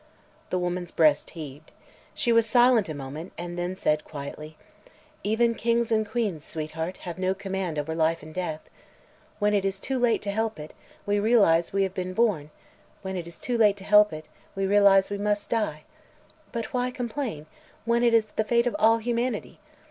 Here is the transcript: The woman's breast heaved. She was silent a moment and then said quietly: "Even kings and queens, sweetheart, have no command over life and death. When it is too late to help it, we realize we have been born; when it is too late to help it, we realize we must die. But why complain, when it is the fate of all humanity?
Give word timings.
The 0.49 0.57
woman's 0.57 0.91
breast 0.91 1.29
heaved. 1.37 1.69
She 2.15 2.31
was 2.33 2.49
silent 2.49 2.89
a 2.89 2.95
moment 2.95 3.33
and 3.37 3.55
then 3.55 3.75
said 3.75 4.03
quietly: 4.03 4.57
"Even 5.23 5.53
kings 5.53 5.91
and 5.91 6.09
queens, 6.09 6.43
sweetheart, 6.43 6.97
have 7.05 7.19
no 7.19 7.35
command 7.35 7.77
over 7.77 7.93
life 7.93 8.23
and 8.23 8.33
death. 8.33 8.67
When 9.37 9.53
it 9.53 9.63
is 9.63 9.79
too 9.79 9.99
late 9.99 10.23
to 10.23 10.31
help 10.31 10.57
it, 10.59 10.73
we 11.05 11.19
realize 11.19 11.71
we 11.71 11.83
have 11.83 11.93
been 11.93 12.15
born; 12.15 12.49
when 13.03 13.15
it 13.15 13.27
is 13.27 13.37
too 13.39 13.59
late 13.59 13.77
to 13.77 13.83
help 13.83 14.11
it, 14.11 14.27
we 14.55 14.65
realize 14.65 15.11
we 15.11 15.19
must 15.19 15.51
die. 15.51 15.83
But 16.51 16.73
why 16.73 16.89
complain, 16.89 17.45
when 17.85 18.01
it 18.01 18.15
is 18.15 18.25
the 18.31 18.43
fate 18.43 18.65
of 18.65 18.75
all 18.79 18.97
humanity? 18.97 19.59